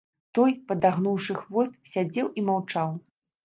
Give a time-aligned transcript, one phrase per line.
[0.37, 3.01] Той, падагнуўшы хвост, сядзеў і маўчаў.